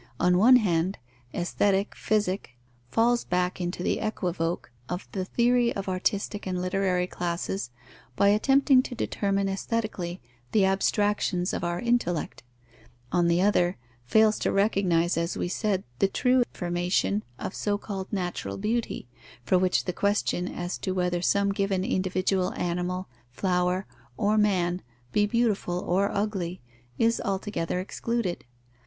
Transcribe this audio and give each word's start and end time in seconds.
On 0.19 0.39
one 0.39 0.55
hand, 0.55 0.97
aesthetic 1.31 1.93
Physic 1.93 2.57
falls 2.89 3.23
back 3.23 3.61
into 3.61 3.83
the 3.83 3.97
equivoke 4.01 4.71
of 4.89 5.07
the 5.11 5.23
theory 5.25 5.71
of 5.75 5.87
artistic 5.87 6.47
and 6.47 6.59
literary 6.59 7.05
classes, 7.05 7.69
by 8.15 8.29
attempting 8.29 8.81
to 8.81 8.95
determine 8.95 9.47
aesthetically 9.47 10.19
the 10.53 10.65
abstractions 10.65 11.53
of 11.53 11.63
our 11.63 11.79
intellect; 11.79 12.41
on 13.11 13.27
the 13.27 13.43
other, 13.43 13.77
fails 14.03 14.39
to 14.39 14.51
recognize, 14.51 15.17
as 15.17 15.37
we 15.37 15.47
said, 15.47 15.83
the 15.99 16.07
true 16.07 16.41
formation 16.51 17.21
of 17.37 17.53
so 17.53 17.77
called 17.77 18.11
natural 18.11 18.57
beauty; 18.57 19.07
for 19.43 19.59
which 19.59 19.85
the 19.85 19.93
question 19.93 20.47
as 20.47 20.79
to 20.79 20.93
whether 20.93 21.21
some 21.21 21.51
given 21.51 21.83
individual 21.83 22.53
animal, 22.55 23.07
flower, 23.29 23.85
or 24.17 24.35
man 24.35 24.81
be 25.11 25.27
beautiful 25.27 25.79
or 25.81 26.09
ugly, 26.11 26.59
is 26.97 27.21
altogether 27.23 27.79
excluded. 27.79 28.45